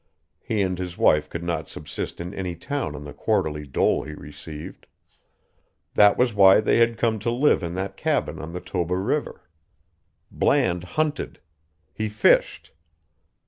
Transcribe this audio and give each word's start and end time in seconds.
He 0.39 0.63
and 0.63 0.79
his 0.79 0.97
wife 0.97 1.29
could 1.29 1.43
not 1.43 1.69
subsist 1.69 2.19
in 2.19 2.33
any 2.33 2.55
town 2.55 2.95
on 2.95 3.03
the 3.03 3.13
quarterly 3.13 3.65
dole 3.67 4.01
he 4.01 4.15
received. 4.15 4.87
That 5.93 6.17
was 6.17 6.33
why 6.33 6.59
they 6.59 6.79
had 6.79 6.97
come 6.97 7.19
to 7.19 7.29
live 7.29 7.61
in 7.61 7.75
that 7.75 7.97
cabin 7.97 8.39
on 8.39 8.51
the 8.51 8.61
Toba 8.61 8.97
River. 8.97 9.43
Bland 10.31 10.83
hunted. 10.97 11.39
He 11.93 12.09
fished. 12.09 12.71